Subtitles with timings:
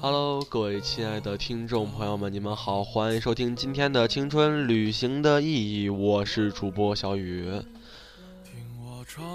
[0.00, 5.46] Hello，各位亲爱的听众朋友们，你们好，欢迎收听今天的《青春旅行的意
[5.82, 7.50] 义》，我是主播小雨。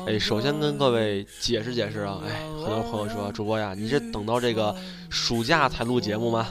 [0.06, 4.74] 哎，首先跟各位解释解释啊，哎，很多朋友说主播呀，你是等到这个
[5.10, 6.48] 暑假才录节目吗？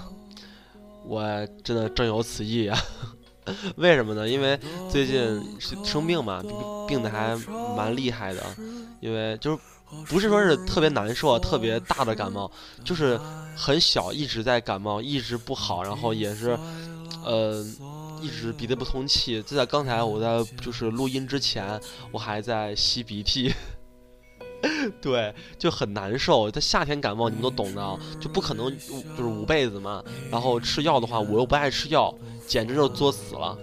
[1.06, 1.24] 我
[1.64, 2.78] 真的正有此意啊。
[3.76, 4.28] 为什么呢？
[4.28, 4.58] 因为
[4.90, 5.42] 最近
[5.84, 6.42] 生病嘛，
[6.86, 7.34] 病的还
[7.76, 8.42] 蛮厉害的，
[9.00, 9.58] 因为就是。
[10.08, 12.50] 不是说是特别难受、特别大的感冒，
[12.84, 13.18] 就是
[13.56, 16.58] 很小，一直在感冒，一直不好，然后也是，
[17.24, 17.64] 呃，
[18.20, 19.40] 一直鼻子不通气。
[19.42, 23.54] 就在刚才我在就是录音之前，我还在吸鼻涕，
[25.00, 26.50] 对，就很难受。
[26.50, 30.02] 他夏天感冒，你们都懂的，就不可能就是捂被子嘛。
[30.30, 32.12] 然后吃药的话，我又不爱吃药，
[32.46, 33.56] 简直就作死了。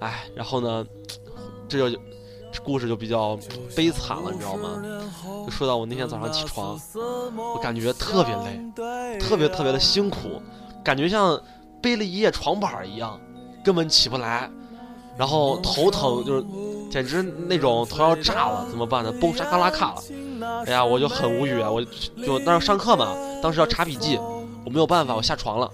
[0.00, 0.86] 哎，然后呢，
[1.68, 2.00] 这就。
[2.60, 3.38] 故事就比较
[3.74, 4.82] 悲惨了，你知道吗？
[5.46, 6.78] 就说到我那天早上起床，
[7.54, 10.42] 我感觉特别累，特别特别的辛苦，
[10.84, 11.40] 感觉像
[11.80, 13.18] 背了一夜床板一样，
[13.64, 14.50] 根本起不来。
[15.14, 16.44] 然后头疼，就是
[16.90, 19.12] 简直那种头要炸了，怎么办呢？
[19.20, 20.02] 嘣沙卡拉卡了。
[20.66, 21.70] 哎呀，我就很无语啊！
[21.70, 24.18] 我就那上课嘛，当时要查笔记，
[24.64, 25.70] 我没有办法，我下床了。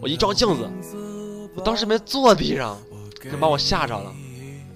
[0.00, 0.68] 我一照镜子，
[1.54, 2.76] 我当时没坐地上，
[3.22, 4.12] 就把我吓着了。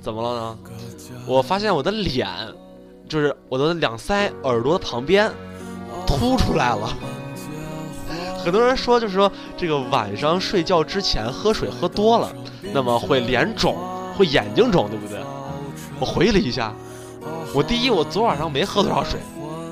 [0.07, 0.59] 怎么了呢？
[1.27, 2.29] 我发现我的脸，
[3.09, 5.29] 就是我的两腮、耳朵的旁边
[6.07, 6.89] 凸出来了。
[8.39, 12.33] 很多人说，就是说这个晚上睡觉之前喝水喝多了，
[12.73, 13.77] 那么会脸肿，
[14.17, 15.19] 会眼睛肿，对不对？
[15.99, 16.73] 我回忆了一下，
[17.53, 19.19] 我第一，我昨晚上没喝多少水；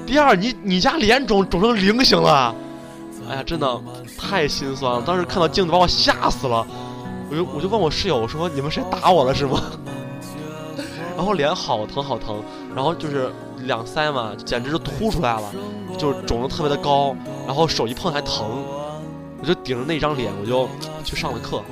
[0.05, 2.53] 第二，你你家脸肿肿成菱形了，
[3.31, 3.81] 哎呀，真的
[4.19, 5.01] 太心酸了。
[5.03, 6.67] 当时看到镜子把我吓死了，
[7.31, 9.63] 我就我就问我室友，我说你们谁打我了是吗？
[11.17, 12.43] 然后脸好疼好疼，
[12.75, 13.31] 然后就是
[13.61, 15.53] 两腮嘛，简直就凸出来了，
[15.97, 17.15] 就是肿得特别的高，
[17.47, 18.65] 然后手一碰还疼，
[19.41, 20.69] 我就顶着那张脸，我就
[21.05, 21.63] 去上了课。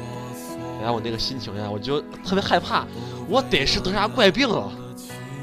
[0.80, 2.84] 哎呀，我那个心情呀，我就特别害怕，
[3.28, 4.70] 我得是得啥怪病了。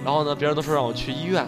[0.04, 1.46] 然后呢，别人都说让我去医院，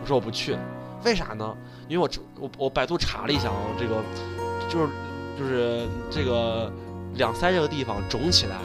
[0.00, 0.56] 我说我不去，
[1.04, 1.54] 为啥呢？
[1.88, 2.08] 因为我
[2.40, 3.96] 我我百度查了一下啊，这个
[4.68, 4.88] 就是
[5.38, 6.72] 就是这个
[7.14, 8.56] 两腮这个地方肿起来，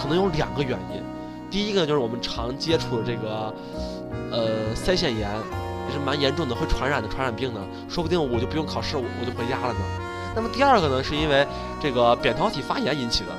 [0.00, 1.02] 可能有两个原因。
[1.50, 3.52] 第一个就是我们常接触的这个，
[4.30, 5.28] 呃，腮腺炎，
[5.88, 7.60] 也是蛮严重的，会传染的传染病呢。
[7.88, 9.80] 说不定我就不用考试，我我就回家了呢。
[10.34, 11.44] 那么第二个呢，是因为
[11.82, 13.30] 这个扁桃体发炎引起的。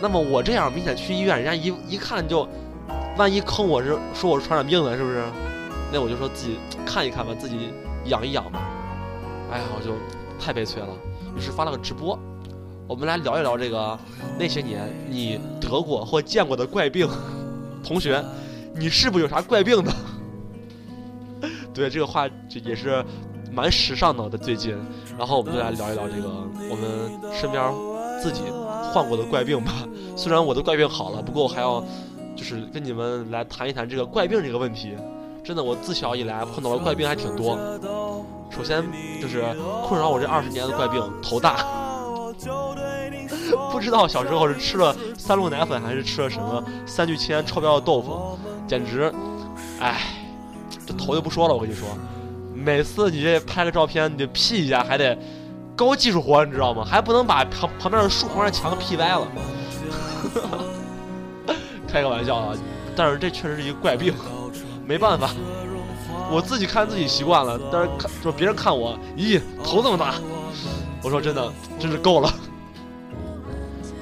[0.00, 2.46] 那么我这样明显去医院，人家一一看就，
[3.16, 5.24] 万一坑我是说我是传染病呢，是不是？
[5.92, 7.70] 那我就说自己看一看吧，自己
[8.04, 8.60] 养一养吧。
[9.50, 9.94] 哎呀，我就
[10.38, 10.88] 太悲催了，
[11.36, 12.16] 于是发了个直播，
[12.86, 13.98] 我们来聊一聊这个
[14.38, 17.08] 那些年你得过或见过的怪病。
[17.88, 18.22] 同学，
[18.74, 19.90] 你是不是有啥怪病呢？
[21.72, 23.02] 对，这个话这也是
[23.50, 24.28] 蛮时尚的。
[24.28, 24.76] 在最近，
[25.16, 26.28] 然后我们就来聊一聊这个
[26.70, 27.72] 我们身边
[28.22, 28.42] 自己
[28.92, 29.72] 患过的怪病吧。
[30.16, 31.82] 虽然我的怪病好了，不过我还要
[32.36, 34.94] 就是跟你们来谈一谈这个怪病这个问题。
[35.42, 37.56] 真的，我自小以来碰到的怪病还挺多。
[38.50, 38.84] 首先
[39.22, 39.42] 就是
[39.86, 41.64] 困扰我这二十年的怪病——头大。
[43.70, 49.12] 不知道小时候是吃了三鹿奶粉，还是吃了什么三聚氰胺超标的豆腐，简直，
[49.80, 50.00] 哎，
[50.86, 51.54] 这头就不说了。
[51.54, 51.88] 我跟你说，
[52.54, 55.16] 每次你这拍个照片，你 P 一下还得
[55.76, 56.84] 高技术活，你知道吗？
[56.84, 59.28] 还不能把旁旁边的树旁边墙 P 歪了。
[61.86, 62.54] 开个玩笑啊，
[62.94, 64.12] 但是这确实是一个怪病，
[64.84, 65.30] 没办法，
[66.30, 70.14] 我自己看自己习惯了，但是看说别人看我，咦，头这么大，
[71.02, 72.30] 我说真的，真是够了。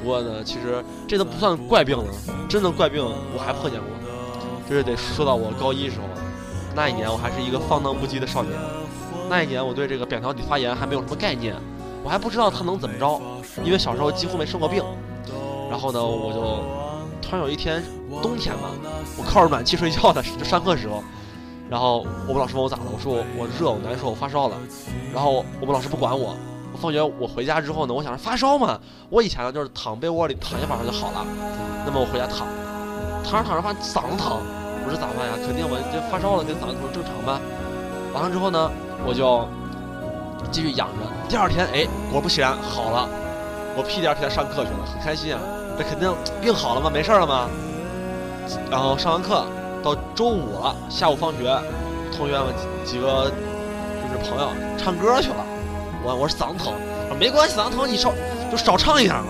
[0.06, 2.04] 不过呢，其实这都不算怪病了，
[2.48, 3.04] 真的怪病
[3.34, 3.90] 我还碰见过。
[4.70, 6.06] 就是得说到我高一时候，
[6.76, 8.54] 那一年我还是一个放荡不羁的少年。
[9.28, 11.56] 那一年我对这个扁桃体发炎还没有什么概念，
[12.04, 13.20] 我还不知道它能怎么着，
[13.64, 14.80] 因为小时候几乎没生过病。
[15.68, 16.40] 然后呢，我就
[17.20, 17.82] 突然有一天
[18.22, 18.70] 冬天嘛，
[19.18, 21.02] 我靠着暖气睡觉的，就上课时候，
[21.68, 24.56] 然后我们老师问我咋了，我说我我热，我难受，我发烧了。
[25.12, 26.36] 然后我们老师不管我。
[26.76, 28.78] 放学我回家之后呢，我想着发烧嘛，
[29.10, 31.26] 我以前呢就是躺被窝里躺一晚上就好了。
[31.84, 32.46] 那么我回家躺，
[33.24, 34.38] 躺着躺着发现嗓子疼，
[34.84, 35.32] 我说咋办呀？
[35.46, 37.40] 肯定我这发烧了，跟嗓子疼正常吧。
[38.12, 38.70] 完了之后呢，
[39.06, 39.46] 我就
[40.50, 41.06] 继续养着。
[41.28, 43.08] 第二天哎，果不其然好了，
[43.76, 45.40] 我屁颠屁颠上课去了，很开心啊。
[45.78, 46.90] 那肯定病好了吗？
[46.92, 47.48] 没事了吗？
[48.70, 49.44] 然后上完课
[49.82, 51.44] 到周五了，下午放学，
[52.16, 55.45] 同学们几个就是朋友唱歌去了。
[56.06, 56.72] 我我是嗓子疼，
[57.18, 58.14] 没关系，嗓子疼你少
[58.48, 59.26] 就少唱一点嘛。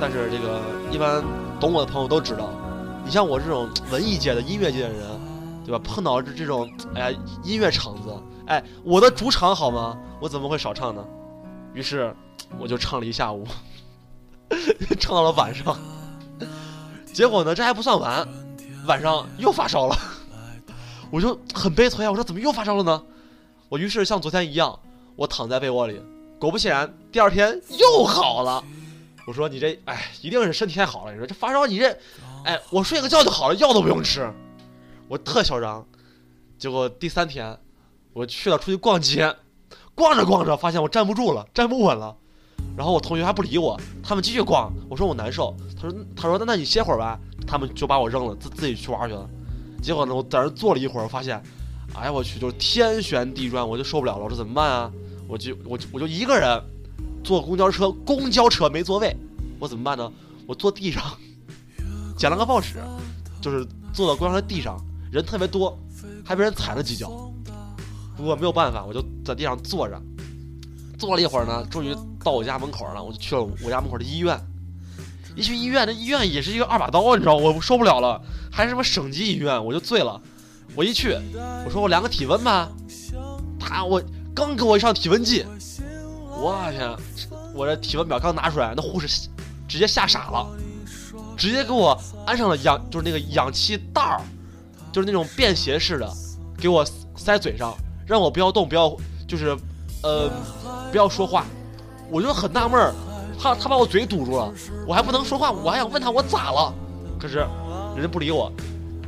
[0.00, 1.22] 但是这个一般
[1.60, 2.50] 懂我的朋友都知道，
[3.04, 5.00] 你像我这种文艺界的音乐界的人，
[5.64, 5.78] 对吧？
[5.78, 8.12] 碰到这这种哎呀音乐场子，
[8.46, 9.96] 哎，我的主场好吗？
[10.20, 11.04] 我怎么会少唱呢？
[11.72, 12.12] 于是
[12.58, 13.46] 我就唱了一下午，
[14.98, 15.78] 唱到了晚上。
[17.12, 18.26] 结果呢，这还不算完，
[18.88, 19.96] 晚上又发烧了，
[21.12, 22.10] 我就很悲催啊！
[22.10, 23.00] 我说怎么又发烧了呢？
[23.68, 24.76] 我于是像昨天一样，
[25.20, 26.00] 我躺在被窝里，
[26.38, 28.64] 果不其然，第二天又好了。
[29.26, 31.12] 我说你这，哎，一定是身体太好了。
[31.12, 31.94] 你说这发烧，你这，
[32.42, 34.32] 哎，我睡个觉就好了，药都不用吃，
[35.08, 35.86] 我特嚣张。
[36.58, 37.54] 结果第三天，
[38.14, 39.36] 我去了出去逛街，
[39.94, 42.16] 逛着逛着发现我站不住了，站不稳了。
[42.74, 44.72] 然后我同学还不理我，他们继续逛。
[44.88, 47.20] 我说我难受，他说他说那那你歇会儿吧。
[47.46, 49.28] 他们就把我扔了，自自己去玩去了。
[49.82, 51.42] 结果呢，我在那坐了一会儿，我发现，
[51.94, 54.24] 哎呀我去，就是天旋地转，我就受不了了。
[54.24, 54.90] 我说怎么办啊？
[55.30, 56.60] 我就我就我就一个人
[57.22, 59.16] 坐公交车，公交车没座位，
[59.60, 60.10] 我怎么办呢？
[60.44, 61.04] 我坐地上，
[62.16, 62.80] 捡了个报纸，
[63.40, 64.76] 就是坐到公交车地上，
[65.12, 65.78] 人特别多，
[66.24, 67.32] 还被人踩了几脚。
[68.16, 70.02] 不过没有办法，我就在地上坐着，
[70.98, 71.94] 坐了一会儿呢，终于
[72.24, 74.38] 到我家门口了，我就去了我家门口的医院。
[75.36, 80.20] 一去医院，那医院也是一个二把刀，你知道，我受不了了，还是什么省级医院，我就醉了。
[80.74, 81.16] 我一去，
[81.64, 82.68] 我说我量个体温吧，
[83.58, 84.02] 他我
[84.40, 85.44] 刚给我一上体温计，
[86.30, 86.96] 我天，
[87.54, 89.28] 我这体温表刚拿出来，那护士
[89.68, 90.46] 直接吓傻了，
[91.36, 91.94] 直接给我
[92.26, 94.22] 安上了氧，就是那个氧气袋儿，
[94.90, 96.10] 就是那种便携式的，
[96.56, 96.82] 给我
[97.14, 97.76] 塞嘴上，
[98.06, 98.96] 让我不要动，不要
[99.28, 99.54] 就是
[100.02, 100.30] 呃
[100.90, 101.44] 不要说话，
[102.10, 102.94] 我就很纳闷儿。
[103.38, 104.50] 他他把我嘴堵住了，
[104.86, 106.72] 我还不能说话，我还想问他我咋了，
[107.20, 107.46] 可是
[107.94, 108.50] 人家不理我，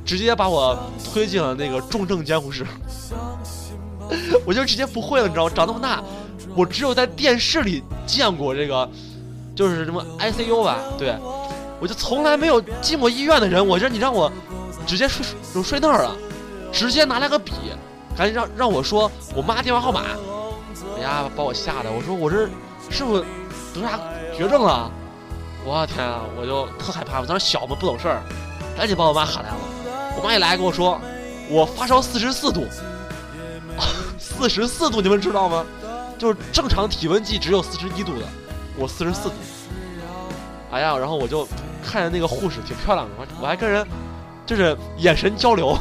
[0.04, 2.66] 直接把我推进了那个重症监护室，
[4.44, 5.52] 我就直接不会了，你知道吗？
[5.54, 6.02] 长那么大，
[6.54, 8.88] 我只有在电视里见过这个，
[9.54, 11.16] 就是什么 ICU 吧，对，
[11.80, 14.30] 我就从来没有进过医院的人，我这你让我
[14.86, 15.24] 直接睡
[15.54, 16.16] 就睡那儿了，
[16.72, 17.52] 直接拿来个笔，
[18.16, 20.02] 赶紧让让我说我妈电话号码，
[20.96, 22.48] 哎呀，把我吓得，我说我这
[22.90, 23.24] 是不是
[23.74, 23.98] 得啥？
[24.36, 24.90] 绝症了！
[25.64, 27.20] 我天啊，我就特害怕。
[27.20, 28.22] 我当时小嘛，不懂事儿，
[28.76, 29.56] 赶紧把我妈喊来了。
[30.16, 31.00] 我妈一来跟我说，
[31.48, 32.66] 我发烧四十四度，
[34.42, 35.64] 四十四度，你们知道吗？
[36.18, 38.26] 就是正常体温计只有四十一度的，
[38.76, 39.34] 我四十四度。
[40.72, 41.46] 哎呀，然后我就
[41.84, 43.86] 看着那个护士挺漂亮的，我还跟人
[44.44, 45.78] 就是眼神交流。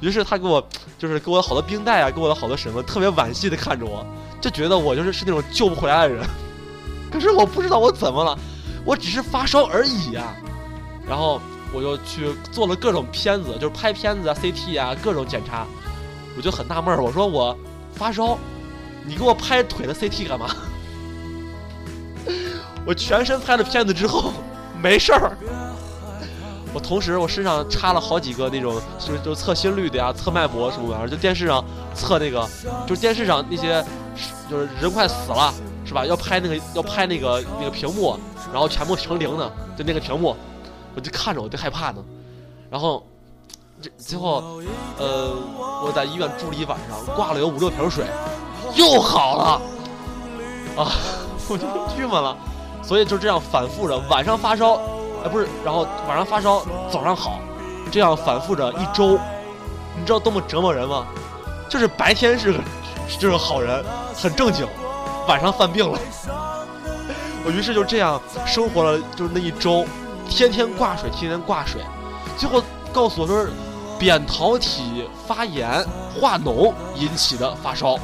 [0.00, 0.64] 于是他给我
[0.96, 4.06] 就是给我好多冰袋啊，给我的好多什么，特别惋惜的看着我，
[4.40, 6.24] 就觉得我就是是那种救不回来的人。
[7.10, 8.38] 可是我不知道我怎么了，
[8.84, 10.34] 我只是发烧而已呀。
[11.04, 11.40] 然后
[11.72, 15.66] 我就去做了各种片子，就是拍片子啊、CT 啊，各种检查。
[16.38, 17.54] 我就很纳闷儿，我说我
[17.92, 18.38] 发烧，
[19.04, 20.46] 你给我拍腿的 CT 干嘛？
[22.86, 24.32] 我全身拍了片子之后
[24.80, 25.36] 没事儿。
[26.72, 32.48] 我同时我身上插了好几个那种，就是就测心率的呀、测脉搏什么玩意儿，就电视上测那个，
[32.86, 33.84] 就是电视上那些，
[34.48, 35.52] 就是人快死了。
[35.84, 36.04] 是吧？
[36.04, 38.14] 要拍那个，要拍那个那个屏幕，
[38.52, 40.36] 然后全部成零的，就那个屏幕，
[40.94, 42.04] 我就看着我就害怕呢。
[42.70, 43.02] 然后，
[43.80, 44.60] 这最后，
[44.98, 45.32] 呃，
[45.84, 48.04] 我在医院住了一晚上，挂了有五六瓶水，
[48.74, 49.44] 又好了。
[50.82, 50.90] 啊，
[51.48, 51.66] 我就
[51.96, 52.36] 郁闷了。
[52.82, 54.74] 所以就这样反复着，晚上发烧，
[55.22, 57.38] 哎，不是，然后晚上发烧，早上好，
[57.90, 59.18] 这样反复着一周，
[59.98, 61.06] 你知道多么折磨人吗？
[61.68, 62.58] 就是白天是个
[63.18, 64.66] 就是好人，很正经。
[65.28, 65.98] 晚上犯病了，
[67.44, 69.84] 我于是就这样生活了，就是那一周，
[70.30, 71.82] 天天挂水，天天挂水，
[72.38, 73.44] 最后告诉我说
[73.98, 77.98] 扁桃体发炎化脓引起的发烧。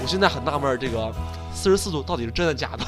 [0.00, 1.12] 我现在很纳闷，这个
[1.52, 2.84] 四十四度到底是真的假的？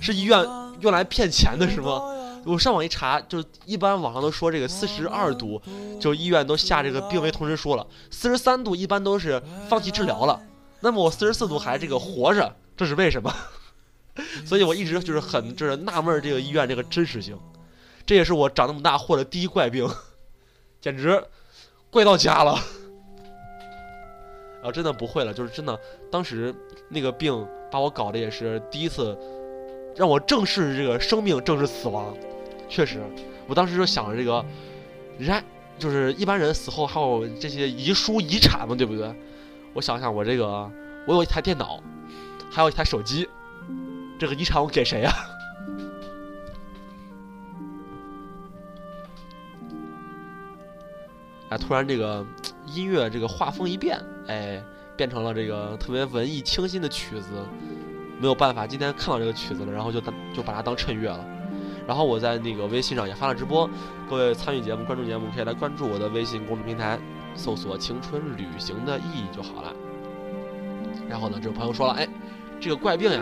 [0.00, 0.44] 是医院
[0.80, 2.02] 用来骗钱的是吗？
[2.44, 5.62] 我上网一查，就一般网上都说这个四十二度，
[5.98, 7.86] 就医院都下这个病危通知书了。
[8.10, 10.38] 四十三度一般都是放弃治疗了。
[10.80, 13.32] 那么我四十四度还这个活着，这是为什么？
[14.44, 17.38] 所以我一直就是很就是纳闷这个医院这个真实性，
[18.04, 19.88] 这也是我长那么大获的第一怪病，
[20.82, 21.24] 简直
[21.90, 22.58] 怪到家了。
[24.56, 25.76] 然后真的不会了，就是真的，
[26.10, 26.54] 当时
[26.88, 29.18] 那个病把我搞的也是第一次，
[29.96, 32.14] 让我正视这个生命，正视死亡。
[32.68, 33.00] 确实，
[33.48, 34.44] 我当时就想着这个，
[35.18, 35.42] 人家
[35.78, 39.12] 就是一般人死后还有这些遗书遗产嘛，对不对？
[39.74, 40.70] 我想想，我这个，
[41.06, 41.82] 我有一台电脑，
[42.50, 43.28] 还有一台手机，
[44.18, 45.12] 这个遗产我给谁呀？
[51.52, 52.24] 哎，突然这个
[52.66, 54.62] 音乐这个画风一变，哎，
[54.96, 57.28] 变成了这个特别文艺清新的曲子。
[58.18, 61.24] 没有办法，今天看到这个曲子了，然后就当就把它当衬乐了。
[61.86, 63.68] 然后我在那个微信上也发了直播，
[64.08, 66.98] 各位参与节目、关注节目，可以来关注我的微信公众平台。
[67.34, 69.72] 搜索“青春旅行的意义”就好了。
[71.08, 72.06] 然后呢，这个朋友说了：“哎，
[72.60, 73.20] 这个怪病呀，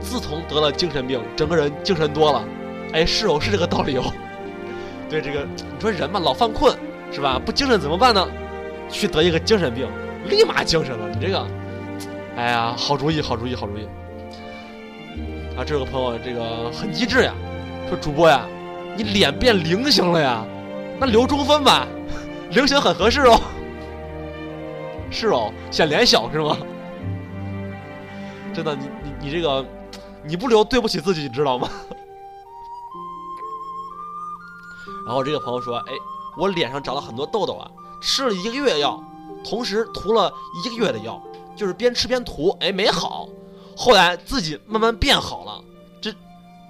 [0.00, 2.44] 自从得了精神病，整个人精神多了。
[2.92, 4.04] 哎，是哦，是这个道理哦。
[5.10, 6.72] 对这个，你说人嘛，老犯困
[7.12, 7.40] 是吧？
[7.44, 8.26] 不精神怎么办呢？
[8.88, 9.88] 去得一个精神病，
[10.26, 11.08] 立马精神了。
[11.08, 11.46] 你这个，
[12.36, 13.86] 哎呀，好主意，好主意，好主意。
[15.56, 17.34] 啊，这个朋友，这个很机智呀，
[17.88, 18.46] 说主播呀，
[18.96, 20.44] 你脸变菱形了呀，
[20.98, 21.86] 那留中分吧，
[22.50, 23.40] 菱形很合适哦。
[25.10, 26.56] 是哦，显脸小是吗？
[28.52, 29.64] 真的，你你你这个，
[30.24, 31.68] 你不留对不起自己，你知道吗？
[35.06, 35.92] 然后这个朋友说：“哎，
[36.36, 37.70] 我脸上长了很多痘痘啊，
[38.00, 39.02] 吃了一个月药，
[39.44, 40.32] 同时涂了
[40.62, 41.20] 一个月的药，
[41.56, 43.28] 就是边吃边涂，哎，没好。
[43.76, 45.62] 后来自己慢慢变好了。
[46.00, 46.14] 这，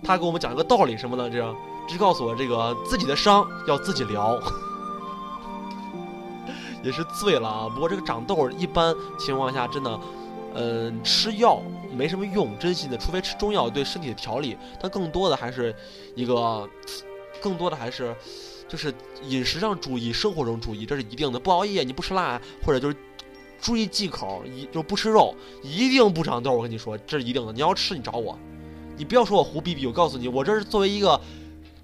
[0.02, 1.28] 他给我们讲一个道理什么呢？
[1.28, 1.54] 这，
[1.88, 4.40] 这告诉我这个自己的伤要自己疗。
[6.82, 7.68] 也是醉了啊。
[7.68, 10.00] 不过这个长痘一般情况下真的，
[10.54, 11.60] 嗯，吃药
[11.92, 15.74] 没什么用，真心的，除非吃中药对身体的调理，但更多的还是
[16.14, 16.68] 一个。”
[17.40, 18.14] 更多的还是，
[18.70, 18.94] 就是
[19.26, 21.40] 饮食上注意，生活中注意，这是一定的。
[21.40, 22.96] 不熬夜，你不吃辣，或者就是
[23.60, 26.52] 注意忌口，一就不吃肉，一定不长痘。
[26.52, 27.52] 我跟你说，这是一定的。
[27.52, 28.38] 你要吃，你找我，
[28.96, 29.84] 你不要说我胡逼逼。
[29.88, 31.20] 我告诉你，我这是作为一个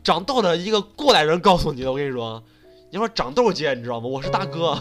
[0.05, 1.90] 长痘的一个过来人告诉你的。
[1.90, 2.40] 我跟你说，
[2.93, 4.07] 你说长痘姐，你知道吗？
[4.07, 4.78] 我是大哥，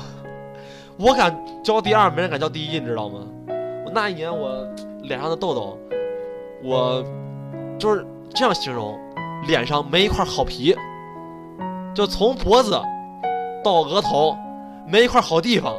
[0.98, 3.28] 我敢交第二，没人敢交第一，你知道吗？
[3.84, 4.64] 我那一年我
[5.02, 5.78] 脸上的痘痘，
[6.64, 7.04] 我
[7.80, 8.96] 就是这样形容。
[9.48, 10.76] 脸上没一块好皮，
[11.96, 12.80] 就从脖子
[13.64, 14.38] 到额头
[14.86, 15.74] 没一块好地方。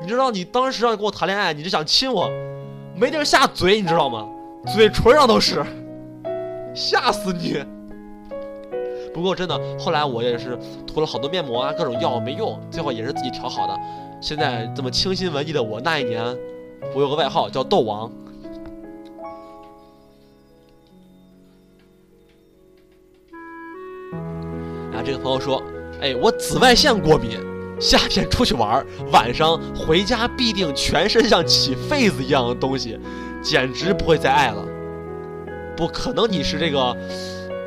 [0.00, 2.28] 你知道，你当时要跟我谈恋爱，你就想亲我，
[2.96, 4.26] 没地儿下嘴，你知道吗？
[4.74, 5.64] 嘴唇上都是，
[6.74, 7.62] 吓死你！
[9.12, 13.76] 不过真的，后来我也是涂了好多面膜啊，各种药没用，最后也是自己调好的。
[14.20, 16.24] 现在这么清新文艺的我，那一年
[16.94, 18.10] 我有个外号叫痘王。
[25.02, 25.62] 这个朋友说
[26.00, 27.38] ：“哎，我紫外线过敏，
[27.80, 32.98] 夏天出去玩，晚上回家必定全身像起痱子一样的东西，
[33.42, 34.64] 简直不会再爱了。
[35.76, 36.96] 不可能，你是这个，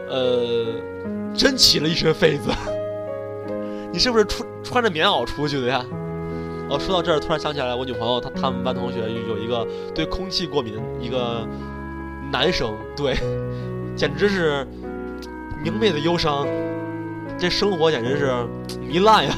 [0.10, 0.66] 呃，
[1.34, 2.50] 真起了一身痱子？
[3.92, 5.86] 你是不是出穿着棉袄出去的呀？
[6.70, 11.46] 哦，说到这儿，突然想起来，我女朋友她他们班同学有一个对空气过敏一个
[12.32, 13.16] 男生，对，
[13.96, 14.66] 简直是
[15.64, 16.48] 明媚的忧伤。”
[17.42, 18.32] 这生活简直是
[18.92, 19.36] 糜烂呀！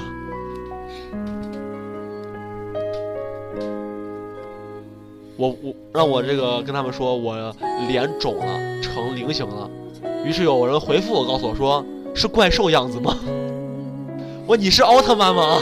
[5.38, 7.56] 我我让我这个跟他们说我
[7.88, 9.70] 脸肿了，成菱形了。
[10.26, 13.18] 于是有人回复我，告诉我说是怪兽样子吗？
[14.46, 15.62] 我你是奥特曼吗？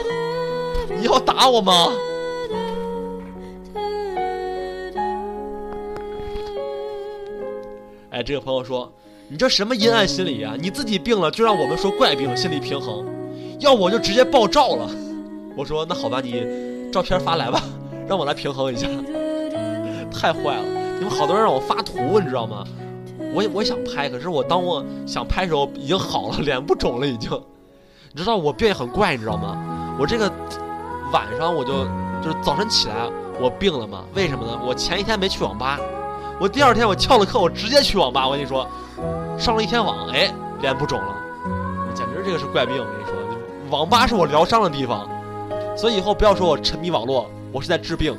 [0.99, 1.89] 你要打我吗？
[8.09, 8.91] 哎，这个朋友说。
[9.31, 10.55] 你这什么阴暗心理啊？
[10.59, 13.05] 你自己病了就让我们说怪病，心理平衡，
[13.59, 14.89] 要我就直接爆照了。
[15.55, 16.45] 我说那好吧，你
[16.91, 17.63] 照片发来吧，
[18.09, 18.89] 让我来平衡一下。
[20.11, 20.65] 太坏了，
[20.99, 22.65] 你们好多人让我发图，你知道吗？
[23.33, 27.31] 我我想拍，可是我当我想拍的时候已经好了， 脸不肿了已经。
[28.11, 29.95] 你知道我病也很怪，你知道吗？
[29.97, 30.29] 我这个
[31.13, 31.85] 晚上我就
[32.21, 32.95] 就是早晨起来
[33.39, 34.03] 我病了嘛？
[34.13, 34.59] 为什么呢？
[34.67, 35.79] 我前一天没去网吧，
[36.41, 38.27] 我第二天我翘了课，我直接去网吧。
[38.27, 38.67] 我跟你说。
[39.37, 41.15] 上了一天网，哎，脸不肿了，
[41.93, 42.75] 简直这个是怪病。
[42.79, 43.13] 我跟你说，
[43.69, 45.07] 网吧是我疗伤的地方，
[45.77, 48.17] 所以以后不要说我沉迷网络，我是在治病。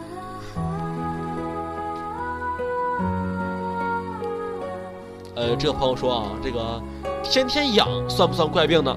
[5.35, 6.81] 呃，这个朋友说啊，这个
[7.25, 8.97] 天天痒算不算怪病呢？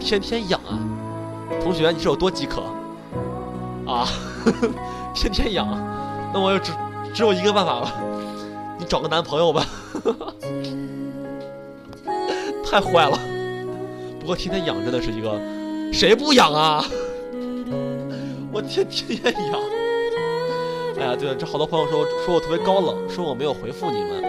[0.00, 0.80] 天天痒啊，
[1.62, 2.62] 同学，你是有多饥渴
[3.86, 4.08] 啊？
[5.14, 5.68] 天天痒，
[6.32, 6.72] 那我就只
[7.12, 7.92] 只有一个办法了，
[8.84, 9.66] 找个男朋友吧。
[12.64, 13.18] 太坏了，
[14.18, 15.40] 不过天天养真的是一个，
[15.92, 16.84] 谁不养啊？
[18.52, 19.60] 我天天天养。
[20.98, 24.22] 哎呀，对了，这好多朋友说说我特别高冷，说我没有回复你们。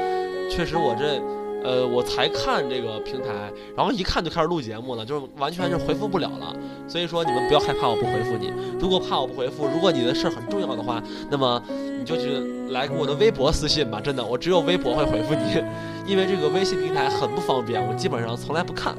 [0.50, 1.22] 确实，我这，
[1.66, 6.56] 呃，我才看这个平台，然后一看就开始录节目了，就是完全就回复不了了。
[6.88, 8.54] 所以说你们不要害怕我不回复你。
[8.80, 12.38] 如果怕我不回复，如果你的事儿很重要的话，那么你就去
[12.70, 14.00] 来我的微博私信吧。
[14.00, 15.64] 真的，我只有微博会回复你。
[16.06, 18.96] 因为这个微信平台很不方便，我基本上从来不看。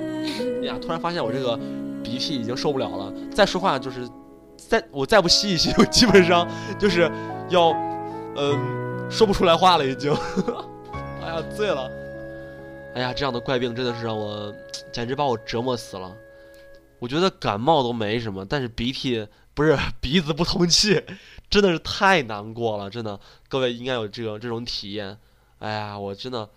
[0.60, 1.56] 哎呀，突然发现我这个
[2.02, 4.08] 鼻涕已经受不了了，再说话就是，
[4.56, 6.48] 再我再不吸一吸，我基本上
[6.80, 7.08] 就是
[7.48, 7.72] 要，
[8.34, 10.12] 嗯，说不出来话了已经。
[11.22, 11.88] 哎呀，醉了！
[12.96, 14.50] 哎呀，这样的怪病真的是让我
[14.90, 16.16] 简直把我折磨死了。
[16.98, 21.04] 我觉得感冒都没什么，但是鼻涕不是鼻子不通气，
[21.50, 25.18] 真的是太难过了，真的，各位应该有这个这种体验。
[25.58, 26.48] 哎呀，我真的，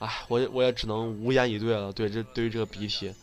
[0.00, 1.92] 哎，我我也只能无言以对了。
[1.92, 3.14] 对，这对于这个鼻涕，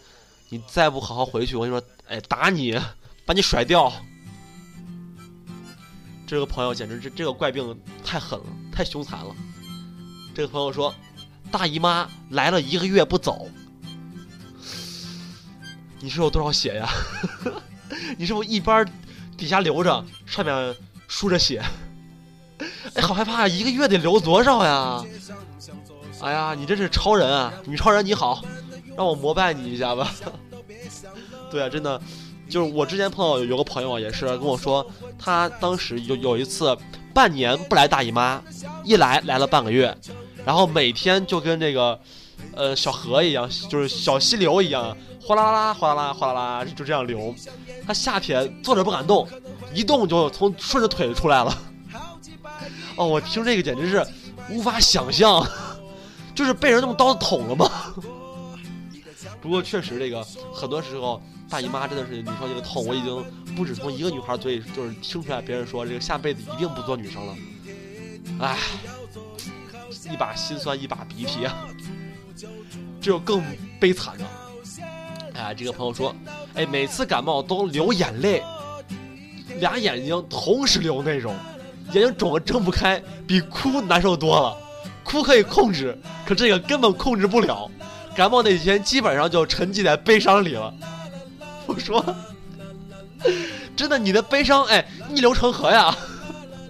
[0.48, 2.80] 你再不好好回去，我跟你说，哎，打你，
[3.26, 3.92] 把你甩掉。
[6.26, 9.36] 这个朋友简直这这个怪病太狠了，太凶残了。
[10.34, 10.96] 这个朋友说，
[11.54, 13.48] 大姨妈来了一个月不走，
[16.00, 16.90] 你是有多少血呀？
[18.18, 18.84] 你是不是一边
[19.38, 20.76] 底下流着，上面
[21.08, 21.64] 输着血？
[22.96, 23.48] 哎，好害怕！
[23.48, 25.04] 一个月得流多少呀？
[26.22, 27.54] 哎呀，你这是超人啊！
[27.66, 28.44] 女超人你好，
[28.98, 30.12] 让我膜拜你一下吧。
[31.52, 32.02] 对啊，真的，
[32.50, 34.84] 就是我之前碰到有个朋友也是跟我说，
[35.20, 36.76] 他当时有有一次
[37.14, 38.42] 半年不来大姨妈，
[38.84, 39.96] 一来来了半个月，
[40.46, 42.00] 然后每天就跟这个
[42.54, 47.34] 呃小河一样，就是小溪流一样，哗啦啦哗啦啦哗啦啦就这样流。
[47.86, 49.28] 他夏天坐着不敢动，
[49.74, 51.58] 一动就从顺着腿出来了。
[52.96, 54.06] 哦，我听这个简直是
[54.50, 55.46] 无法想象，
[56.36, 57.70] 就是被人用刀子捅了吗？
[59.42, 60.24] 不过确实，这个
[60.54, 63.24] 很多时候大姨妈真的是你说这个痛，我已经
[63.56, 67.36] 不止从一个女孩嘴里就是听出来，别人说这个下辈子一定不做女生了。
[68.40, 68.58] 唉，
[70.12, 71.68] 一把心酸一把鼻涕啊，
[73.00, 73.44] 这就更
[73.80, 74.26] 悲惨了。
[75.36, 76.16] 哎，这个朋友说，
[76.54, 78.44] 哎，每次感冒都流眼泪，
[79.60, 81.36] 俩眼睛同时流那种。
[81.92, 84.58] 眼睛肿的睁不开，比哭难受多了。
[85.04, 85.96] 哭可以控制，
[86.26, 87.70] 可这个根本控制不了。
[88.16, 90.74] 感冒那几天基本上就沉寂在悲伤里了。
[91.66, 92.04] 我说，
[93.76, 95.96] 真的，你的悲伤哎逆流成河呀！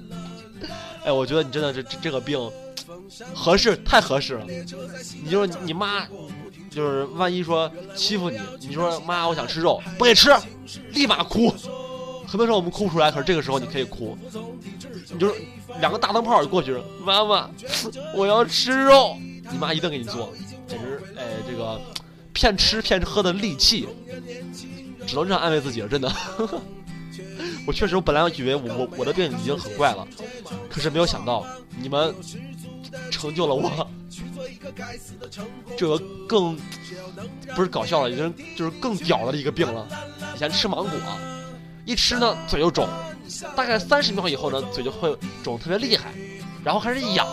[1.05, 2.39] 哎，我觉得你真的是这这个病
[3.33, 4.45] 合适，太合适了。
[5.23, 6.05] 你就说你妈
[6.69, 10.31] 就是万一说欺负你，你说妈我想吃肉，不给吃，
[10.91, 11.53] 立马哭。
[12.25, 14.17] 很多时候我们哭不出来，可是这个时候你可以哭。
[15.11, 15.35] 你就是
[15.79, 17.49] 两个大灯泡就过去了，妈妈，
[18.15, 19.15] 我要吃肉，
[19.51, 20.33] 你妈一顿给你做，
[20.67, 21.79] 简直哎，这个
[22.33, 23.87] 骗吃骗喝的利器，
[25.05, 26.11] 只能这样安慰自己了，真的。
[27.67, 30.07] 我确实，我本来以为我我我的病已经很怪了，
[30.69, 31.45] 可是没有想到
[31.77, 32.13] 你们
[33.23, 33.87] 成就了我
[35.77, 36.57] 这个更
[37.55, 39.87] 不是搞笑了，已经就是更屌了的一个病了。
[40.35, 40.91] 以前吃芒果，
[41.85, 42.85] 一吃呢嘴就肿。
[43.55, 46.11] 大概三十秒以后呢，嘴就会肿特别厉害，
[46.65, 47.25] 然后开始痒，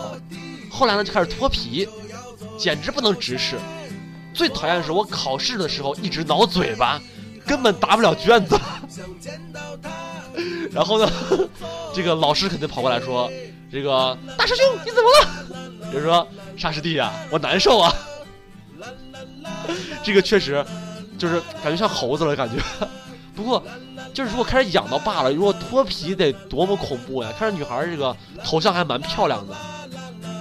[0.69, 1.85] 后来呢就开始脱皮，
[2.57, 3.57] 简直不能直视。
[4.33, 7.01] 最讨厌的是我考试的时候一直挠嘴巴，
[7.45, 8.57] 根本答不了卷子。
[10.71, 11.11] 然后呢，
[11.93, 13.29] 这个老师肯定跑过来说
[13.71, 17.93] ：“这个大师兄你怎么了？”就说：“沙师弟啊，我难受啊。”
[20.03, 20.65] 这个确实
[21.17, 22.61] 就是感觉像猴子了，感觉。
[23.35, 23.63] 不过。
[24.13, 27.31] 就是如果开始痒到罢了，如果脱皮得多么恐怖呀！
[27.39, 29.55] 看着女孩这个头像还蛮漂亮的，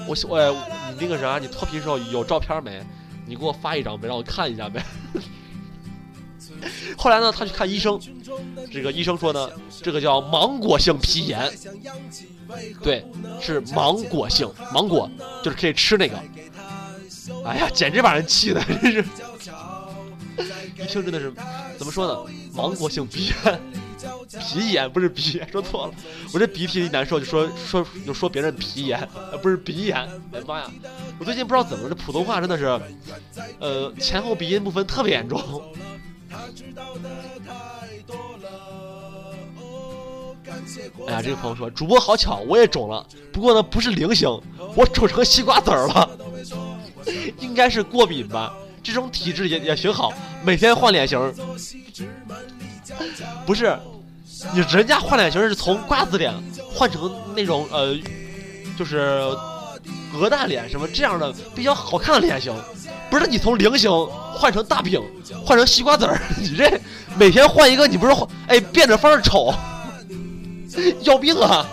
[0.09, 0.51] 我我
[0.88, 2.85] 你那个啥，你脱皮的时候有照片没？
[3.27, 4.85] 你给我发一张呗，让我看一下呗。
[6.96, 7.99] 后来呢，他去看医生，
[8.73, 9.51] 这个医生说呢，
[9.83, 11.51] 这个叫芒果性皮炎，
[12.83, 13.05] 对，
[13.40, 15.11] 是芒果性，芒果
[15.42, 16.16] 就是可以吃那个。
[17.44, 19.05] 哎呀，简直把人气的，真是。
[20.77, 21.33] 一听真的是，
[21.77, 22.33] 怎么说呢？
[22.55, 23.61] 芒果性鼻炎，
[24.40, 25.94] 皮炎不是鼻炎，说错了。
[26.33, 29.99] 我这鼻涕一难受就说说就说别人皮炎，呃不是鼻炎。
[30.33, 30.70] 哎妈呀！
[31.18, 32.64] 我最近不知道怎么这普通话真的是，
[33.59, 35.62] 呃，前后鼻音部分特别严重。
[41.07, 44.29] 哎呀，这个朋友说主播好巧，我也肿了，不过呢不是菱形，
[44.75, 46.11] 我肿成西瓜籽儿了，
[47.40, 48.55] 应该是过敏吧。
[48.83, 50.12] 这种体质也也挺好，
[50.43, 51.19] 每天换脸型。
[53.45, 53.79] 不是，
[54.55, 56.33] 你人家换脸型是从瓜子脸
[56.73, 57.97] 换成那种呃，
[58.79, 59.21] 就是
[60.14, 62.55] 鹅蛋脸什么这样的比较好看的脸型，
[63.11, 63.90] 不是你从菱形
[64.35, 65.03] 换成大饼，
[65.44, 66.81] 换成西瓜籽儿， 你这
[67.16, 69.53] 每天换一个，你不是换哎变着法儿丑，
[71.03, 71.66] 要命啊！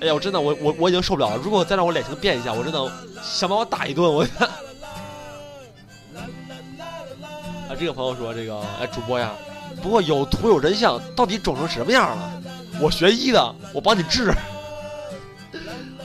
[0.00, 4.48] 哎呀，我真的我我我已经受不了了，如果再让我脸型变一下，我真的想把我打一顿，我 啊。
[7.78, 9.32] 这个朋友说：“这个哎，主播呀，
[9.82, 12.40] 不过有图有真相，到底肿成什么样了？
[12.80, 14.32] 我学医的，我帮你治。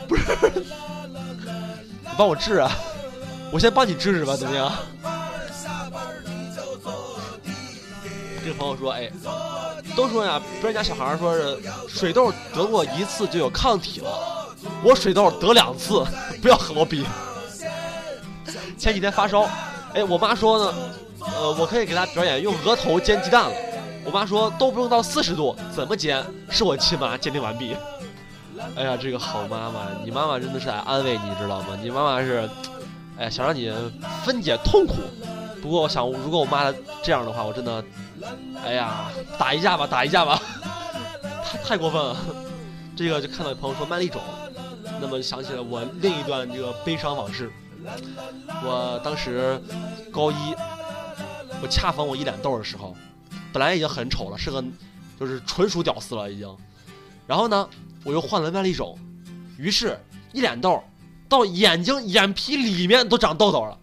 [0.08, 0.24] 不是，
[2.02, 2.72] 你帮我治啊！
[3.52, 4.72] 我先帮你治治吧，怎么样？”
[8.44, 9.10] 这个朋友说：“哎，
[9.96, 11.58] 都说呀，别人家小孩说是
[11.88, 14.10] 水痘得过一次就有抗体了，
[14.84, 16.06] 我水痘得两次，
[16.42, 17.06] 不要和我比。
[18.78, 19.48] 前几天发烧，
[19.94, 20.74] 哎，我妈说呢。”
[21.22, 23.52] 呃，我可以给他表演用额头煎鸡蛋了。
[24.06, 26.24] 我妈说都不用到四十度，怎么煎？
[26.50, 27.76] 是我亲妈，鉴定完毕。
[28.76, 31.78] 哎呀，这个好妈妈，你妈妈真的是来安慰你，知道吗？
[31.84, 32.50] 你妈妈是，
[33.20, 33.70] 哎，想让你
[34.24, 34.96] 分解痛苦。
[35.62, 37.84] 不过我想，如果我妈这样的话，我真的，
[38.64, 40.42] 哎呀，打一架吧，打一架吧，
[41.44, 42.16] 太太过分了。
[42.96, 44.22] 这个就看到朋友说麦粒肿，
[45.02, 47.52] 那么想起了我另一段这个悲伤往事。
[48.64, 49.62] 我当时
[50.12, 50.56] 高一，
[51.62, 52.96] 我恰逢我一脸痘的时候，
[53.52, 54.64] 本来已经很丑了，是个
[55.20, 56.58] 就是纯属屌丝了已经。
[57.28, 57.68] 然后呢，
[58.06, 58.98] 我又换了麦粒肿，
[59.58, 60.00] 于是，
[60.32, 60.82] 一脸痘
[61.30, 63.78] 到眼睛眼皮里面都长痘痘了。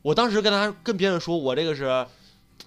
[0.00, 2.06] 我当时跟他跟别人说我这个是，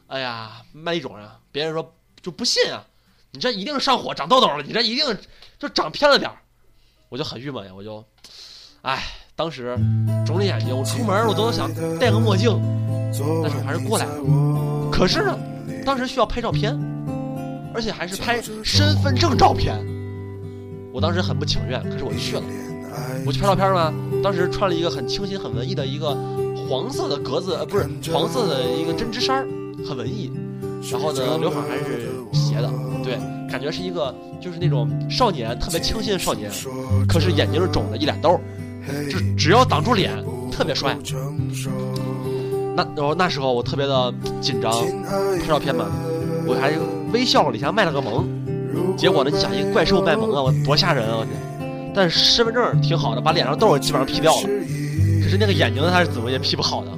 [0.08, 2.86] 哎呀麦粒肿啊，别人说就不信啊，
[3.32, 5.18] 你这一定是上火长痘痘了，你这一定
[5.58, 6.38] 就长偏了点儿，
[7.10, 8.04] 我就很郁闷呀，我就，
[8.82, 9.02] 哎，
[9.36, 9.76] 当时
[10.26, 12.52] 肿着眼睛，我出门我都想戴个墨镜，
[13.42, 14.92] 但是我还是过来了。
[14.92, 15.40] 可是呢，
[15.86, 16.78] 当时需要拍照片，
[17.74, 19.80] 而且还是拍身份证照片，
[20.94, 22.44] 我当时很不情愿，可是我去了，
[23.26, 26.18] 我去拍照片嘛，当时穿了一个很清新、很文艺的一个。
[26.70, 29.48] 黄色的格子，呃，不是黄色的一个针织衫儿，
[29.86, 30.32] 很文艺。
[30.90, 32.72] 然后呢，刘海还是斜的，
[33.04, 33.20] 对，
[33.52, 36.50] 感觉是一个就是那种少年，特别清新的少年。
[37.10, 38.40] 可是眼睛是肿的，一脸痘，
[39.12, 40.14] 就只要挡住脸，
[40.50, 40.98] 特别帅。
[42.74, 44.72] 那然后那时候我特别的紧张，
[45.42, 45.88] 拍照片嘛，
[46.48, 46.72] 我还
[47.12, 48.26] 微笑了一下卖了个萌。
[48.96, 51.18] 结果呢，你想一个怪兽卖萌啊，我多吓人啊！
[51.18, 51.51] 我天！
[51.94, 54.50] 但是身份证挺好的，把脸上痘基本上 P 掉了。
[55.30, 56.92] 是那个眼睛，他是怎么也 P 不好的。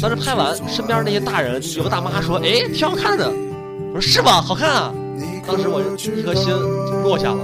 [0.00, 3.30] 当时拍完，身边那些大人有个大妈说：“哎，挺好看的。”
[3.92, 4.40] 我说：“是吧？
[4.40, 4.92] 好看啊！”
[5.46, 5.80] 当时我
[6.16, 6.52] 一颗心
[7.02, 7.38] 落下了。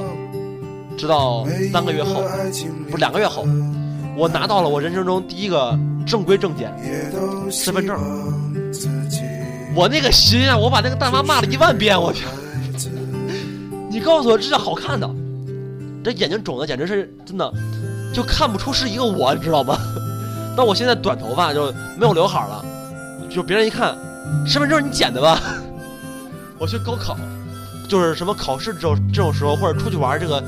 [0.96, 2.22] 直到三个月后，
[2.86, 3.46] 不是两个月后，
[4.16, 6.72] 我拿到了我人生中第一个正规证件——
[7.52, 7.96] 身份证。
[9.74, 12.00] 我那个心啊，我把那个大妈骂了一万遍。
[12.00, 12.26] 我天！
[13.90, 15.08] 你告诉我这叫好看的？
[16.06, 17.52] 这眼睛肿的简直是真的，
[18.14, 19.76] 就看不出是一个我，你知道吗？
[20.56, 22.64] 那我现在短头发就没有刘海了，
[23.28, 23.92] 就别人一看，
[24.46, 25.40] 身份证你剪的吧？
[26.60, 27.16] 我去高考，
[27.88, 30.40] 就是什么考试这种这种时候，或者出去玩这个，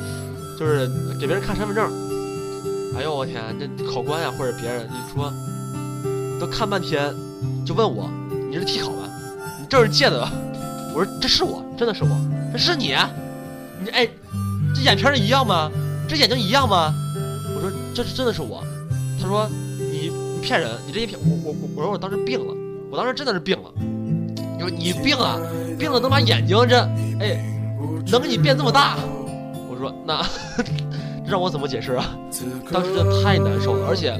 [0.56, 1.90] 就是给别人看身份证。
[2.96, 5.32] 哎呦我天，这考官呀或者别人一说，
[6.38, 7.12] 都看半天，
[7.66, 8.08] 就问我，
[8.48, 9.08] 你是替考吧？
[9.58, 10.30] 你这是借的吧？
[10.94, 12.10] 我说这是我，真的是我，
[12.52, 12.94] 这是你，
[13.82, 14.08] 你哎，
[14.78, 15.70] 这眼皮儿一样吗？
[16.08, 16.94] 这眼睛一样吗？
[17.54, 18.64] 我说这是真的是我，
[19.20, 20.28] 他说你你。
[20.40, 20.70] 骗人！
[20.86, 22.54] 你这一骗我，我我我说我当时病了，
[22.92, 23.68] 我当时真的是病了。
[23.76, 25.36] 你说你病了，
[25.76, 26.78] 病了能把眼睛这
[27.18, 27.44] 哎
[28.06, 28.96] 能给你变这么大？
[29.68, 30.24] 我说那
[31.26, 32.16] 让我怎么解释啊？
[32.72, 34.14] 当时真的太难受了，而且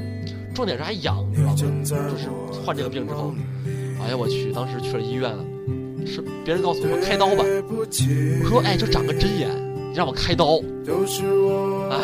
[0.53, 1.55] 重点是还痒，你知道吗？
[1.55, 2.27] 就是
[2.65, 3.33] 患这个病之后，
[4.03, 5.41] 哎呀我去，当时去了医院了，
[6.05, 7.45] 是别人告诉我说开刀吧。
[8.43, 9.49] 我说哎，就长个针眼，
[9.89, 10.61] 你让我开刀，
[11.89, 11.97] 哎，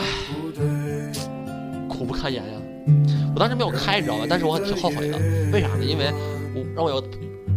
[1.88, 2.50] 苦不堪言呀。
[3.34, 4.26] 我当时没有开，你知道吧？
[4.30, 5.20] 但是我挺后悔的，
[5.52, 5.84] 为啥呢？
[5.84, 6.12] 因为
[6.56, 7.04] 我让我有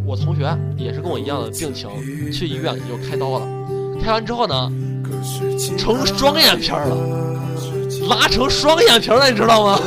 [0.05, 0.45] 我同学
[0.77, 1.89] 也是跟我一样的病情，
[2.33, 3.47] 去医院就开刀了。
[4.03, 4.71] 开完之后呢，
[5.79, 6.97] 成双眼皮了，
[8.09, 9.81] 拉成双眼皮了，你知道吗？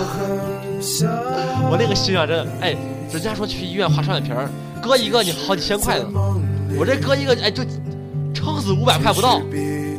[1.69, 2.75] 我那个心啊，真哎，
[3.11, 4.31] 人家说去医院画双眼皮，
[4.81, 6.05] 割一个你好几千块呢，
[6.77, 7.63] 我这割一个哎就
[8.33, 9.39] 撑死五百块不到，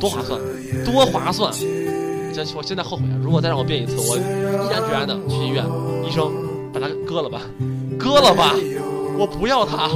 [0.02, 0.40] 多划算，
[0.84, 1.52] 多划算。
[1.52, 3.14] 现我现在后悔啊！
[3.22, 5.64] 如果再让我变一次，我毅然决然的去医院，
[6.04, 6.28] 医生
[6.72, 7.42] 把它割了吧，
[8.00, 8.52] 割了吧，
[9.16, 9.88] 我不要它。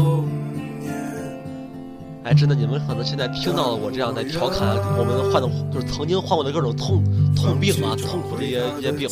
[2.22, 7.02] 哎，真的，你们可能现在听到了我这样在调侃我们患的，就是曾经患过的各种痛
[7.34, 9.08] 痛病啊，痛苦的一些一些病。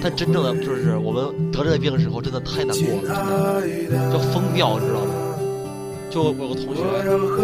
[0.00, 5.14] 但真正的就是我们得这个病的时候，真的太难过了，真的要疯掉，知道吗？
[6.10, 6.82] 就我有个同学，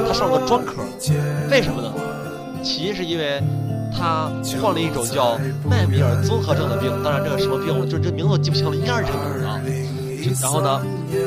[0.06, 0.74] 他上了个专科，
[1.50, 1.92] 为什么呢？
[2.62, 3.42] 起因是因为。
[3.90, 9.58] 他患了一种叫麦米尔综合症的病，当然这个什么病，就是这名字我记不清了，应该是这个名啊。
[10.42, 10.80] 然后呢，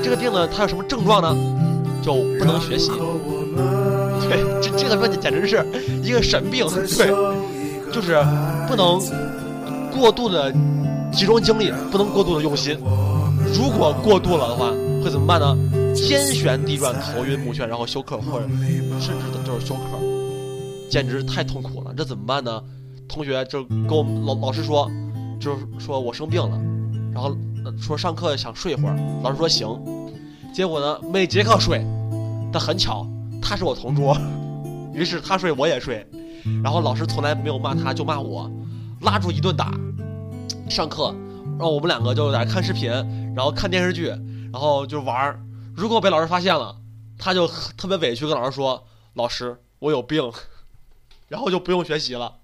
[0.03, 1.35] 这个病呢，它有什么症状呢？
[2.03, 2.91] 就不能学习。
[4.21, 5.65] 对，这这个问题简直是
[6.03, 6.65] 一个神病。
[6.69, 7.07] 对，
[7.91, 8.23] 就是
[8.67, 9.01] 不能
[9.91, 10.53] 过度的
[11.11, 12.77] 集中精力，不能过度的用心。
[13.55, 14.69] 如果过度了的话，
[15.03, 15.57] 会怎么办呢？
[15.95, 18.45] 天旋地转，头晕目眩，然后休克，或者
[18.99, 20.10] 甚至就是休克。
[20.91, 22.61] 简直太痛苦了，这怎么办呢？
[23.07, 24.91] 同学就跟我们老老师说，
[25.39, 26.61] 就是说我生病了，
[27.13, 27.33] 然后
[27.79, 29.69] 说上课想睡一会儿，老师说行。
[30.53, 31.81] 结果呢，每节课睡，
[32.51, 33.07] 但很巧，
[33.41, 34.17] 他是我同桌，
[34.93, 36.05] 于是他睡我也睡，
[36.61, 38.51] 然后老师从来没有骂他，就骂我，
[38.99, 39.71] 拉住一顿打。
[40.69, 41.15] 上课，
[41.57, 42.91] 然后我们两个就在看视频，
[43.33, 44.07] 然后看电视剧，
[44.51, 45.39] 然后就玩儿。
[45.73, 46.75] 如果被老师发现了，
[47.17, 48.83] 他就特别委屈跟老师说。
[49.13, 50.31] 老师，我有病，
[51.31, 52.39] 然后就不用学习了。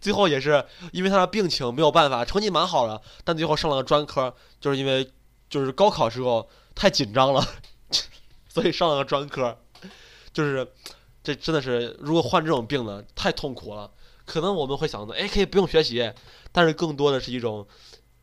[0.00, 5.08] 最后也是因为他的病情没有办法，成绩蛮好的，但最后上了个专科，就是因为
[5.48, 7.46] 就是高考时候太紧张了，
[8.50, 9.56] 所以上了个专科。
[10.32, 10.66] 就是
[11.22, 13.90] 这真的是，如果患这种病呢，太痛苦了。
[14.24, 16.12] 可能我们会想到，哎，可以不用学习，
[16.50, 17.66] 但是更多的是一种，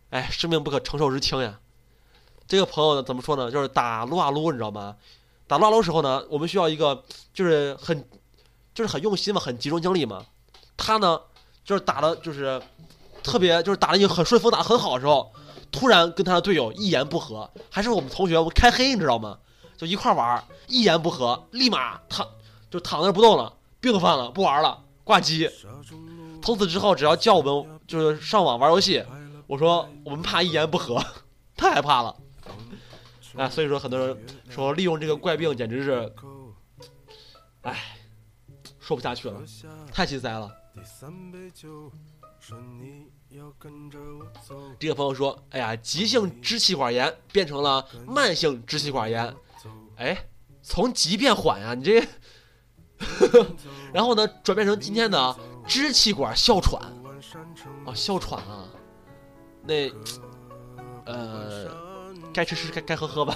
[0.10, 1.60] 哎，生命不可承受之轻呀。
[2.47, 3.49] 这个朋友呢，怎么说呢？
[3.49, 4.97] 就是打撸啊撸，你知道吗？
[5.47, 7.03] 打撸啊撸时候呢，我们需要一个
[7.34, 8.08] 就是很
[8.75, 10.23] 就是很用心嘛，很集中精力嘛。
[10.77, 11.19] 他呢？
[11.63, 12.61] 就是打的，就是
[13.23, 15.33] 特别，就是打的已经很顺风，打的很好的时候，
[15.71, 19.39] 突然跟他的队友一言不合，还是我们同学，我们开黑，你知道吗？
[19.75, 22.27] 就一块玩，一言不合，立马躺
[22.69, 25.49] 就躺那不动了，病犯了，不玩了，挂机。
[26.43, 29.03] 从此之后，只要叫我们就是上网玩游戏，
[29.47, 31.03] 我说我们怕一言不合，
[31.57, 32.15] 太害怕了。
[33.38, 34.15] 哎，所以说很多人
[34.49, 36.13] 说利用这个怪病简直是，
[37.63, 37.97] 哎，
[38.86, 39.41] 说不下去了，
[39.91, 40.48] 太心塞了。
[44.78, 49.36] 这个朋友说：“哎呀，急性支气管炎变成了慢性支气管炎，
[49.98, 50.28] 哎，
[50.62, 52.08] 从急变缓呀，你这，
[53.91, 56.80] 然后呢，转变成今天的支气管哮喘，
[57.88, 58.69] 啊，哮喘啊，
[59.63, 59.91] 那，
[61.06, 63.36] 呃，该吃吃，该该喝喝吧，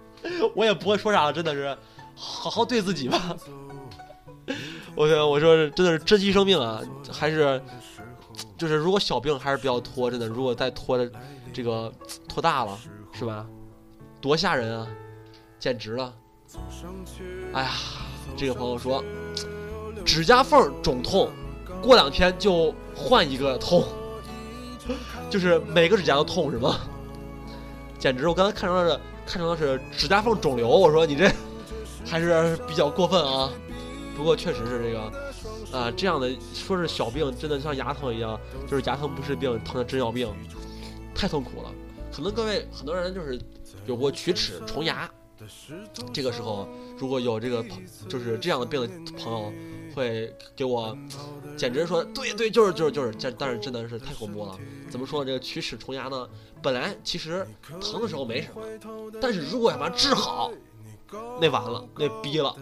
[0.54, 1.74] 我也不会说啥了，真的是，
[2.14, 3.34] 好好对自己吧。”
[4.94, 7.60] 我说，我说真的是珍惜生命啊，还是
[8.58, 11.10] 就是如果小病还是比较拖，真的，如果再拖的
[11.52, 11.92] 这个
[12.28, 12.78] 拖大了，
[13.12, 13.46] 是吧？
[14.20, 14.86] 多吓人啊，
[15.58, 16.14] 简直了！
[17.52, 17.70] 哎呀，
[18.36, 19.02] 这个朋友说，
[20.04, 21.30] 指甲缝肿痛，
[21.80, 23.84] 过两天就换一个痛，
[25.30, 26.78] 就是每个指甲都痛是吗？
[27.98, 31.30] 简直，我刚才看成了看成了是指甲缝肿瘤，我说你这
[32.04, 33.50] 还是比较过分啊。
[34.16, 40.28] 不过确实是这个，啊，这样的说是小病，真的像牙疼一样，就是牙疼不是病，疼的真要命，
[41.14, 41.72] 太痛苦了。
[42.14, 43.40] 可能各位很多人就是
[43.86, 45.10] 有过龋齿、虫牙，
[46.12, 49.52] 这个时候如果有这个朋，就是这样的病的朋友，
[49.94, 50.96] 会给我，
[51.56, 54.56] 简直说对对，就是就是就是，这但是真的是太恐怖了。
[54.90, 56.28] 怎么说这个龋齿、虫牙呢？
[56.62, 57.46] 本来其实
[57.80, 58.62] 疼的时候没什么，
[59.20, 60.52] 但是如果要把它治好。
[61.40, 62.54] 那完了，那逼了，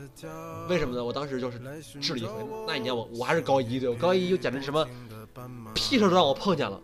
[0.68, 1.04] 为什么呢？
[1.04, 1.58] 我当时就是
[2.00, 2.32] 治了一回。
[2.66, 4.86] 那一年我我还是高一对，我高一就简直什么
[5.74, 6.80] 屁事都让我碰见了。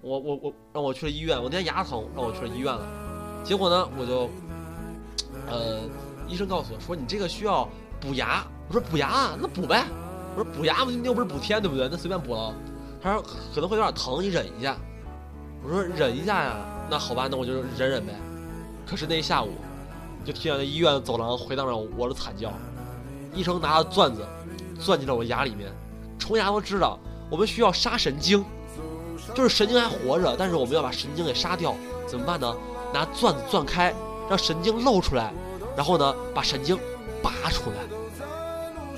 [0.00, 2.86] 我我我让我去了医院，我那天牙疼，让我去了医院了。
[3.42, 4.30] 结果呢，我就
[5.50, 5.80] 呃，
[6.28, 7.68] 医生告诉我说你这个需要
[8.00, 8.44] 补牙。
[8.68, 9.84] 我说补牙，那补呗。
[10.36, 11.88] 我说补牙，你又不是补天，对不对？
[11.90, 12.54] 那随便补了。
[13.02, 13.22] 他说
[13.54, 14.76] 可能会有点疼，你忍一下。
[15.62, 16.56] 我说忍一下呀，
[16.90, 18.14] 那好吧，那我就忍忍呗。
[18.86, 19.50] 可是那一下午。
[20.24, 22.52] 就听见那医院的走廊回荡着我的惨叫，
[23.34, 24.26] 医生拿着钻子
[24.80, 25.70] 钻进了我牙里面。
[26.18, 26.98] 虫牙都知道，
[27.30, 28.42] 我们需要杀神经，
[29.34, 31.74] 就是神经还活着，但是我们要把神经给杀掉，
[32.06, 32.56] 怎么办呢？
[32.92, 33.94] 拿钻子钻开，
[34.28, 35.32] 让神经露出来，
[35.76, 36.78] 然后呢把神经
[37.22, 37.76] 拔出来。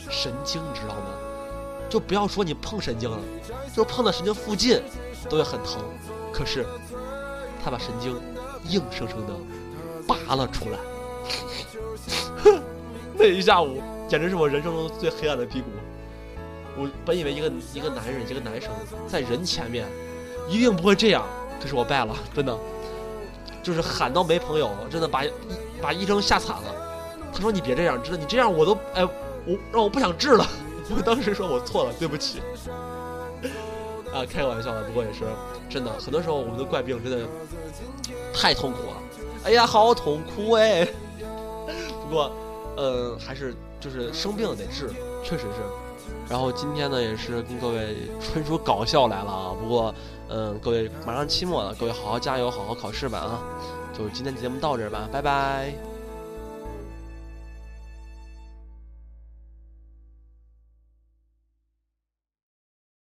[0.08, 1.06] 神经你知道吗？
[1.88, 3.18] 就不要说你碰神经了，
[3.74, 4.80] 就是碰到神经附近
[5.28, 5.82] 都会很疼。
[6.32, 6.64] 可是
[7.64, 8.14] 他把神经
[8.68, 9.32] 硬生生的
[10.06, 10.78] 拔了出来。
[13.18, 15.66] 那一下午简直是我人生中最黑暗的低谷。
[16.78, 18.70] 我本以为一个一个男人，一个男生
[19.08, 19.86] 在人前面
[20.48, 21.24] 一定不会这样，
[21.60, 22.56] 可是我败了，真的，
[23.62, 25.22] 就是喊到没朋友，真的把
[25.80, 26.74] 把医生吓惨了。
[27.32, 29.04] 他说：“你别这样，真的，你这样我都哎，
[29.46, 30.46] 我让我不想治了。
[30.94, 32.40] ”我当时说我错了，对不起。
[34.12, 35.24] 啊，开个玩笑的，不过也是
[35.68, 35.90] 真的。
[35.98, 37.26] 很多时候我们的怪病真的
[38.32, 38.96] 太痛苦了。
[39.44, 40.86] 哎呀，好痛苦哎。
[42.08, 42.30] 不过，
[42.76, 44.88] 呃，还是就是生病得治，
[45.22, 45.62] 确实是。
[46.28, 49.54] 然后今天呢，也是跟各位纯属搞笑来了啊。
[49.60, 49.94] 不过，
[50.28, 53.42] 嗯，各位马上期末了，各位好好加油，好好考试吧啊。
[53.96, 55.95] 就今天节目到这儿吧，拜拜。